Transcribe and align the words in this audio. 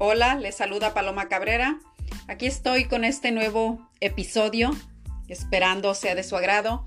Hola, 0.00 0.36
les 0.36 0.54
saluda 0.54 0.94
Paloma 0.94 1.28
Cabrera. 1.28 1.80
Aquí 2.28 2.46
estoy 2.46 2.84
con 2.84 3.04
este 3.04 3.32
nuevo 3.32 3.90
episodio, 3.98 4.70
esperando 5.26 5.92
sea 5.92 6.14
de 6.14 6.22
su 6.22 6.36
agrado. 6.36 6.86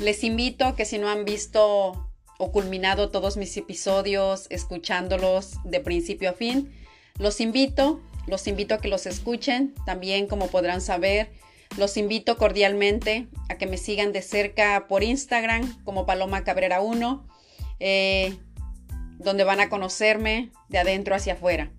Les 0.00 0.22
invito 0.22 0.76
que 0.76 0.84
si 0.84 0.98
no 0.98 1.08
han 1.08 1.24
visto 1.24 2.08
o 2.38 2.52
culminado 2.52 3.10
todos 3.10 3.36
mis 3.36 3.56
episodios, 3.56 4.46
escuchándolos 4.48 5.56
de 5.64 5.80
principio 5.80 6.30
a 6.30 6.34
fin, 6.34 6.72
los 7.18 7.40
invito, 7.40 8.00
los 8.28 8.46
invito 8.46 8.76
a 8.76 8.78
que 8.78 8.86
los 8.86 9.06
escuchen. 9.06 9.74
También, 9.84 10.28
como 10.28 10.46
podrán 10.46 10.80
saber, 10.80 11.32
los 11.76 11.96
invito 11.96 12.36
cordialmente 12.36 13.26
a 13.48 13.56
que 13.56 13.66
me 13.66 13.76
sigan 13.76 14.12
de 14.12 14.22
cerca 14.22 14.86
por 14.86 15.02
Instagram 15.02 15.82
como 15.82 16.06
Paloma 16.06 16.44
Cabrera 16.44 16.80
1, 16.80 17.26
eh, 17.80 18.38
donde 19.18 19.42
van 19.42 19.58
a 19.58 19.68
conocerme 19.68 20.52
de 20.68 20.78
adentro 20.78 21.16
hacia 21.16 21.32
afuera. 21.32 21.72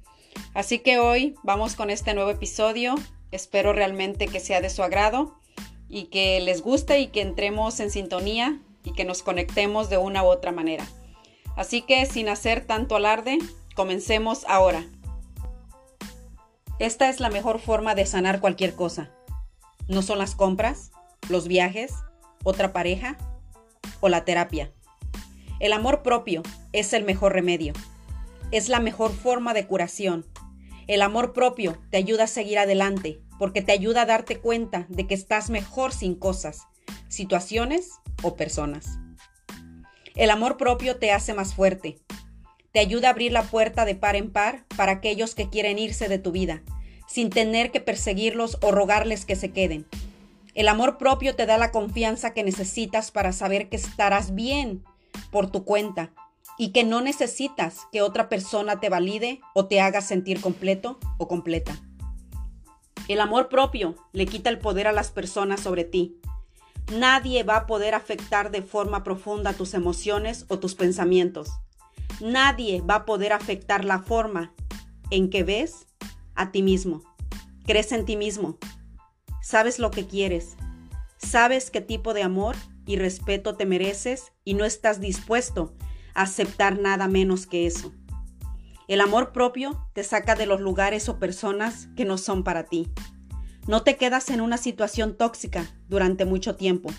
Así 0.53 0.79
que 0.79 0.99
hoy 0.99 1.35
vamos 1.43 1.75
con 1.75 1.89
este 1.89 2.13
nuevo 2.13 2.29
episodio. 2.29 2.95
Espero 3.31 3.73
realmente 3.73 4.27
que 4.27 4.39
sea 4.39 4.61
de 4.61 4.69
su 4.69 4.83
agrado 4.83 5.39
y 5.89 6.05
que 6.05 6.39
les 6.39 6.61
guste 6.61 6.99
y 6.99 7.07
que 7.07 7.21
entremos 7.21 7.79
en 7.79 7.91
sintonía 7.91 8.59
y 8.83 8.93
que 8.93 9.05
nos 9.05 9.23
conectemos 9.23 9.89
de 9.89 9.97
una 9.97 10.23
u 10.23 10.27
otra 10.27 10.51
manera. 10.51 10.85
Así 11.55 11.81
que 11.81 12.05
sin 12.05 12.29
hacer 12.29 12.65
tanto 12.65 12.95
alarde, 12.95 13.37
comencemos 13.75 14.45
ahora. 14.47 14.83
Esta 16.79 17.09
es 17.09 17.19
la 17.19 17.29
mejor 17.29 17.59
forma 17.59 17.95
de 17.95 18.05
sanar 18.05 18.39
cualquier 18.39 18.75
cosa. 18.75 19.11
No 19.87 20.01
son 20.01 20.17
las 20.17 20.35
compras, 20.35 20.91
los 21.29 21.47
viajes, 21.47 21.93
otra 22.43 22.73
pareja 22.73 23.17
o 23.99 24.09
la 24.09 24.25
terapia. 24.25 24.71
El 25.59 25.73
amor 25.73 26.01
propio 26.03 26.43
es 26.73 26.93
el 26.93 27.03
mejor 27.03 27.33
remedio. 27.33 27.73
Es 28.53 28.69
la 28.69 28.79
mejor 28.79 29.11
forma 29.11 29.53
de 29.53 29.67
curación 29.67 30.25
el 30.87 31.01
amor 31.01 31.31
propio 31.31 31.77
te 31.91 31.97
ayuda 31.97 32.25
a 32.25 32.27
seguir 32.27 32.59
adelante 32.59 33.21
porque 33.39 33.61
te 33.61 33.71
ayuda 33.71 34.01
a 34.01 34.05
darte 34.05 34.39
cuenta 34.39 34.85
de 34.89 35.07
que 35.07 35.13
estás 35.13 35.49
mejor 35.49 35.93
sin 35.93 36.15
cosas, 36.15 36.67
situaciones 37.07 37.91
o 38.21 38.35
personas. 38.35 38.99
El 40.15 40.29
amor 40.29 40.57
propio 40.57 40.97
te 40.97 41.11
hace 41.11 41.33
más 41.33 41.53
fuerte. 41.53 41.99
Te 42.73 42.79
ayuda 42.79 43.07
a 43.07 43.11
abrir 43.11 43.31
la 43.31 43.43
puerta 43.43 43.85
de 43.85 43.95
par 43.95 44.15
en 44.15 44.31
par 44.31 44.65
para 44.75 44.93
aquellos 44.93 45.35
que 45.35 45.49
quieren 45.49 45.79
irse 45.79 46.09
de 46.09 46.19
tu 46.19 46.31
vida, 46.31 46.63
sin 47.07 47.29
tener 47.29 47.71
que 47.71 47.79
perseguirlos 47.79 48.57
o 48.61 48.71
rogarles 48.71 49.25
que 49.25 49.35
se 49.35 49.51
queden. 49.51 49.87
El 50.53 50.67
amor 50.67 50.97
propio 50.97 51.35
te 51.35 51.45
da 51.45 51.57
la 51.57 51.71
confianza 51.71 52.33
que 52.33 52.43
necesitas 52.43 53.11
para 53.11 53.31
saber 53.31 53.69
que 53.69 53.77
estarás 53.77 54.35
bien 54.35 54.83
por 55.31 55.49
tu 55.49 55.63
cuenta 55.63 56.11
y 56.57 56.71
que 56.71 56.83
no 56.83 57.01
necesitas 57.01 57.87
que 57.91 58.01
otra 58.01 58.29
persona 58.29 58.79
te 58.79 58.89
valide 58.89 59.41
o 59.53 59.65
te 59.65 59.81
haga 59.81 60.01
sentir 60.01 60.41
completo 60.41 60.99
o 61.17 61.27
completa. 61.27 61.75
El 63.07 63.19
amor 63.19 63.49
propio 63.49 63.95
le 64.13 64.25
quita 64.25 64.49
el 64.49 64.59
poder 64.59 64.87
a 64.87 64.93
las 64.93 65.11
personas 65.11 65.59
sobre 65.59 65.83
ti. 65.83 66.19
Nadie 66.91 67.43
va 67.43 67.57
a 67.57 67.65
poder 67.65 67.95
afectar 67.95 68.51
de 68.51 68.61
forma 68.61 69.03
profunda 69.03 69.53
tus 69.53 69.73
emociones 69.73 70.45
o 70.47 70.59
tus 70.59 70.75
pensamientos. 70.75 71.49
Nadie 72.21 72.81
va 72.81 72.95
a 72.95 73.05
poder 73.05 73.33
afectar 73.33 73.83
la 73.83 73.99
forma 73.99 74.53
en 75.09 75.29
que 75.29 75.43
ves 75.43 75.87
a 76.35 76.51
ti 76.51 76.61
mismo. 76.61 77.03
Crees 77.65 77.91
en 77.91 78.05
ti 78.05 78.15
mismo. 78.15 78.57
Sabes 79.41 79.79
lo 79.79 79.91
que 79.91 80.07
quieres. 80.07 80.55
Sabes 81.17 81.71
qué 81.71 81.81
tipo 81.81 82.13
de 82.13 82.23
amor 82.23 82.55
y 82.85 82.97
respeto 82.97 83.55
te 83.55 83.65
mereces 83.65 84.31
y 84.43 84.53
no 84.53 84.65
estás 84.65 84.99
dispuesto 84.99 85.73
aceptar 86.13 86.79
nada 86.79 87.07
menos 87.07 87.47
que 87.47 87.65
eso. 87.65 87.93
El 88.87 89.01
amor 89.01 89.31
propio 89.31 89.87
te 89.93 90.03
saca 90.03 90.35
de 90.35 90.45
los 90.45 90.59
lugares 90.59 91.07
o 91.09 91.17
personas 91.17 91.87
que 91.95 92.05
no 92.05 92.17
son 92.17 92.43
para 92.43 92.65
ti. 92.65 92.91
No 93.67 93.83
te 93.83 93.95
quedas 93.95 94.29
en 94.29 94.41
una 94.41 94.57
situación 94.57 95.15
tóxica 95.15 95.65
durante 95.87 96.25
mucho 96.25 96.55
tiempo. 96.55 96.89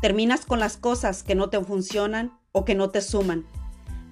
Terminas 0.00 0.44
con 0.44 0.60
las 0.60 0.76
cosas 0.76 1.22
que 1.22 1.34
no 1.34 1.48
te 1.48 1.58
funcionan 1.64 2.38
o 2.52 2.64
que 2.64 2.74
no 2.74 2.90
te 2.90 3.00
suman. 3.00 3.46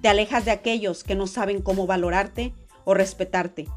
Te 0.00 0.09
alejas 0.09 0.47
de 0.47 0.53
aquellos 0.53 1.05
que 1.05 1.15
no 1.15 1.27
saben 1.27 1.61
cómo 1.61 1.87
valorarte 1.87 2.55
o 2.84 2.94
respetarte. 2.94 3.69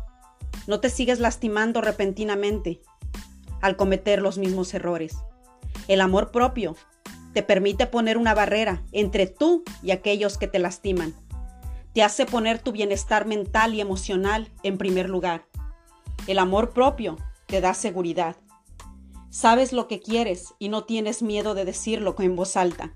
No 0.66 0.80
te 0.80 0.90
sigues 0.90 1.20
lastimando 1.20 1.82
repentinamente 1.82 2.82
al 3.62 3.76
cometer 3.76 4.22
los 4.22 4.38
mismos 4.38 4.74
errores. 4.74 5.18
El 5.88 6.00
amor 6.00 6.32
propio 6.32 6.76
te 7.36 7.44
permite 7.44 7.86
poner 7.86 8.18
una 8.18 8.34
barrera 8.34 8.82
entre 8.94 9.28
tú 9.28 9.66
y 9.84 9.92
aquellos 9.92 10.38
que 10.38 10.48
te 10.48 10.58
lastiman. 10.58 11.14
Te 11.94 12.02
hace 12.02 12.26
poner 12.26 12.60
tu 12.60 12.72
bienestar 12.72 13.26
mental 13.26 13.74
y 13.74 13.82
emocional 13.82 14.50
en 14.64 14.78
primer 14.78 15.10
lugar. 15.10 15.46
El 16.28 16.40
amor 16.40 16.72
propio 16.72 17.18
te 17.46 17.60
da 17.60 17.74
seguridad. 17.74 18.38
Sabes 19.30 19.74
lo 19.74 19.90
que 19.90 20.00
quieres 20.00 20.54
y 20.60 20.70
no 20.70 20.86
tienes 20.86 21.22
miedo 21.22 21.56
de 21.56 21.66
decirlo 21.66 22.16
en 22.20 22.38
voz 22.38 22.56
alta. 22.56 22.96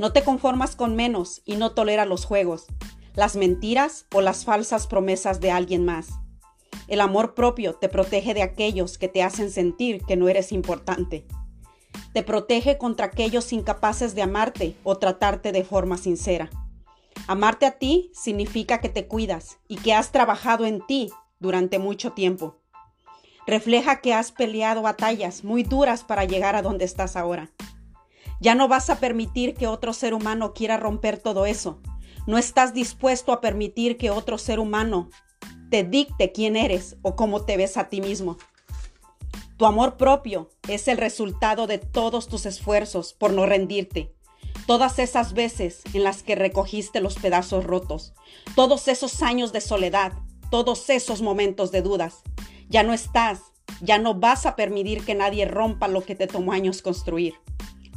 No 0.00 0.12
te 0.12 0.24
conformas 0.24 0.74
con 0.74 0.96
menos 0.96 1.40
y 1.44 1.54
no 1.54 1.70
toleras 1.74 2.08
los 2.08 2.24
juegos, 2.24 2.66
las 3.14 3.36
mentiras 3.36 4.06
o 4.12 4.20
las 4.20 4.44
falsas 4.44 4.88
promesas 4.88 5.38
de 5.38 5.52
alguien 5.52 5.84
más. 5.84 6.08
El 6.88 7.00
amor 7.00 7.34
propio 7.34 7.76
te 7.76 7.88
protege 7.88 8.34
de 8.34 8.42
aquellos 8.42 8.98
que 8.98 9.06
te 9.06 9.22
hacen 9.22 9.52
sentir 9.52 10.02
que 10.04 10.16
no 10.16 10.28
eres 10.28 10.50
importante. 10.50 11.28
Te 12.14 12.22
protege 12.22 12.78
contra 12.78 13.06
aquellos 13.06 13.52
incapaces 13.52 14.14
de 14.14 14.22
amarte 14.22 14.76
o 14.84 14.96
tratarte 14.96 15.50
de 15.50 15.64
forma 15.64 15.98
sincera. 15.98 16.48
Amarte 17.26 17.66
a 17.66 17.72
ti 17.72 18.12
significa 18.14 18.80
que 18.80 18.88
te 18.88 19.08
cuidas 19.08 19.58
y 19.66 19.78
que 19.78 19.92
has 19.94 20.12
trabajado 20.12 20.64
en 20.64 20.80
ti 20.86 21.10
durante 21.40 21.80
mucho 21.80 22.12
tiempo. 22.12 22.60
Refleja 23.48 24.00
que 24.00 24.14
has 24.14 24.30
peleado 24.30 24.80
batallas 24.80 25.42
muy 25.42 25.64
duras 25.64 26.04
para 26.04 26.24
llegar 26.24 26.54
a 26.54 26.62
donde 26.62 26.84
estás 26.84 27.16
ahora. 27.16 27.50
Ya 28.40 28.54
no 28.54 28.68
vas 28.68 28.90
a 28.90 29.00
permitir 29.00 29.54
que 29.54 29.66
otro 29.66 29.92
ser 29.92 30.14
humano 30.14 30.54
quiera 30.54 30.76
romper 30.76 31.18
todo 31.18 31.46
eso. 31.46 31.80
No 32.28 32.38
estás 32.38 32.72
dispuesto 32.72 33.32
a 33.32 33.40
permitir 33.40 33.96
que 33.96 34.10
otro 34.10 34.38
ser 34.38 34.60
humano 34.60 35.10
te 35.68 35.82
dicte 35.82 36.30
quién 36.30 36.54
eres 36.54 36.96
o 37.02 37.16
cómo 37.16 37.44
te 37.44 37.56
ves 37.56 37.76
a 37.76 37.88
ti 37.88 38.00
mismo. 38.00 38.36
Tu 39.56 39.66
amor 39.66 39.96
propio 39.96 40.50
es 40.68 40.88
el 40.88 40.98
resultado 40.98 41.68
de 41.68 41.78
todos 41.78 42.26
tus 42.28 42.44
esfuerzos 42.44 43.12
por 43.12 43.32
no 43.32 43.46
rendirte. 43.46 44.12
Todas 44.66 44.98
esas 44.98 45.32
veces 45.32 45.82
en 45.92 46.02
las 46.02 46.24
que 46.24 46.34
recogiste 46.34 47.00
los 47.00 47.14
pedazos 47.16 47.64
rotos, 47.64 48.14
todos 48.56 48.88
esos 48.88 49.22
años 49.22 49.52
de 49.52 49.60
soledad, 49.60 50.12
todos 50.50 50.90
esos 50.90 51.22
momentos 51.22 51.70
de 51.70 51.82
dudas. 51.82 52.22
Ya 52.68 52.82
no 52.82 52.92
estás, 52.92 53.42
ya 53.80 53.98
no 53.98 54.14
vas 54.14 54.44
a 54.44 54.56
permitir 54.56 55.04
que 55.04 55.14
nadie 55.14 55.44
rompa 55.44 55.86
lo 55.86 56.02
que 56.02 56.16
te 56.16 56.26
tomó 56.26 56.52
años 56.52 56.82
construir. 56.82 57.34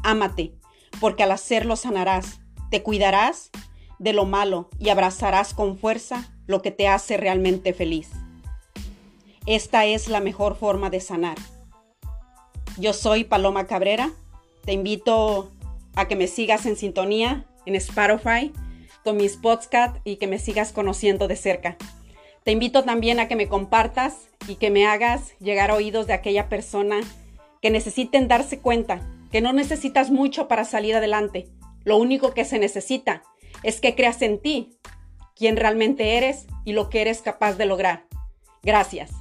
Ámate, 0.04 0.54
porque 1.00 1.24
al 1.24 1.32
hacerlo 1.32 1.76
sanarás, 1.76 2.40
te 2.70 2.84
cuidarás 2.84 3.50
de 3.98 4.14
lo 4.14 4.26
malo 4.26 4.70
y 4.78 4.90
abrazarás 4.90 5.56
con 5.56 5.78
fuerza 5.78 6.32
lo 6.46 6.62
que 6.62 6.70
te 6.70 6.88
hace 6.88 7.18
realmente 7.18 7.74
feliz. 7.74 8.12
Esta 9.48 9.86
es 9.86 10.10
la 10.10 10.20
mejor 10.20 10.58
forma 10.58 10.90
de 10.90 11.00
sanar. 11.00 11.38
Yo 12.78 12.92
soy 12.92 13.24
Paloma 13.24 13.66
Cabrera. 13.66 14.12
Te 14.66 14.74
invito 14.74 15.54
a 15.96 16.10
que 16.10 16.18
me 16.18 16.28
sigas 16.28 16.66
en 16.66 16.76
sintonía 16.76 17.46
en 17.66 17.76
Spotify 17.76 18.52
con 19.06 19.16
mis 19.16 19.38
podcasts 19.38 20.02
y 20.04 20.18
que 20.18 20.28
me 20.28 20.38
sigas 20.38 20.74
conociendo 20.74 21.30
de 21.30 21.38
cerca. 21.38 21.78
Te 22.44 22.52
invito 22.52 22.84
también 22.84 23.22
a 23.22 23.30
que 23.30 23.38
me 23.38 23.48
compartas 23.48 24.28
y 24.50 24.56
que 24.56 24.70
me 24.70 24.86
hagas 24.86 25.32
llegar 25.40 25.72
a 25.72 25.76
oídos 25.76 26.08
de 26.08 26.14
aquella 26.14 26.50
persona 26.50 27.00
que 27.62 27.70
necesiten 27.70 28.28
darse 28.28 28.60
cuenta 28.60 29.00
que 29.32 29.40
no 29.40 29.54
necesitas 29.54 30.12
mucho 30.12 30.50
para 30.50 30.66
salir 30.66 30.94
adelante. 30.94 31.48
Lo 31.86 31.96
único 31.96 32.34
que 32.34 32.44
se 32.44 32.60
necesita 32.60 33.24
es 33.64 33.80
que 33.80 33.96
creas 33.96 34.22
en 34.22 34.42
ti, 34.42 34.78
quién 35.38 35.56
realmente 35.56 36.18
eres 36.18 36.48
y 36.66 36.74
lo 36.74 36.90
que 36.90 37.00
eres 37.00 37.22
capaz 37.22 37.54
de 37.54 37.66
lograr. 37.66 38.08
Gracias. 38.62 39.12